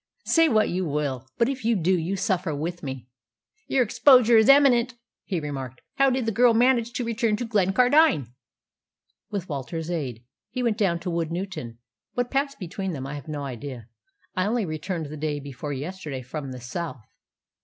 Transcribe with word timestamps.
Say 0.25 0.49
what 0.49 0.69
you 0.69 0.83
will. 0.83 1.27
But 1.37 1.47
if 1.47 1.63
you 1.63 1.75
do, 1.75 1.95
you 1.95 2.15
suffer 2.15 2.55
with 2.55 2.81
me." 2.81 3.07
"You 3.67 3.75
say 3.75 3.79
that 3.81 3.83
exposure 3.83 4.35
is 4.37 4.49
imminent," 4.49 4.95
he 5.25 5.39
remarked. 5.39 5.79
"How 5.97 6.09
did 6.09 6.25
the 6.25 6.31
girl 6.31 6.55
manage 6.55 6.93
to 6.93 7.03
return 7.05 7.35
to 7.35 7.45
Glencardine?" 7.45 8.33
"With 9.29 9.47
Walter's 9.47 9.91
aid. 9.91 10.25
He 10.49 10.63
went 10.63 10.79
down 10.79 10.99
to 11.01 11.11
Woodnewton. 11.11 11.77
What 12.15 12.31
passed 12.31 12.57
between 12.57 12.93
them 12.93 13.05
I 13.05 13.13
have 13.13 13.27
no 13.27 13.43
idea. 13.43 13.89
I 14.35 14.47
only 14.47 14.65
returned 14.65 15.05
the 15.05 15.17
day 15.17 15.39
before 15.39 15.71
yesterday 15.71 16.23
from 16.23 16.51
the 16.51 16.59
South. 16.61 17.05